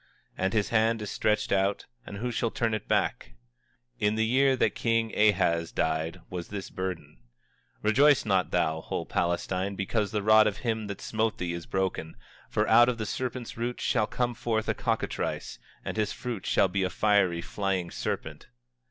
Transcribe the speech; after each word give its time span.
And 0.35 0.51
his 0.53 0.69
hand 0.69 0.99
is 1.03 1.11
stretched 1.11 1.51
out, 1.51 1.85
and 2.07 2.17
who 2.17 2.31
shall 2.31 2.49
turn 2.49 2.73
it 2.73 2.87
back? 2.87 3.35
24:28 3.99 4.07
In 4.07 4.15
the 4.15 4.25
year 4.25 4.55
that 4.55 4.73
king 4.73 5.15
Ahaz 5.15 5.71
died 5.71 6.21
was 6.27 6.47
this 6.47 6.71
burden. 6.71 7.17
24:29 7.83 7.83
Rejoice 7.83 8.25
not 8.25 8.49
thou, 8.49 8.81
whole 8.81 9.05
Palestina, 9.05 9.75
because 9.77 10.09
the 10.09 10.23
rod 10.23 10.47
of 10.47 10.57
him 10.57 10.87
that 10.87 11.01
smote 11.01 11.37
thee 11.37 11.53
is 11.53 11.67
broken; 11.67 12.17
for 12.49 12.67
out 12.67 12.89
of 12.89 12.97
the 12.97 13.05
serpent's 13.05 13.55
root 13.57 13.79
shall 13.79 14.07
come 14.07 14.33
forth 14.33 14.67
a 14.67 14.73
cockatrice, 14.73 15.59
and 15.85 15.97
his 15.97 16.11
fruit 16.11 16.47
shall 16.47 16.67
be 16.67 16.81
a 16.81 16.89
fiery 16.89 17.43
flying 17.43 17.91
serpent. 17.91 18.47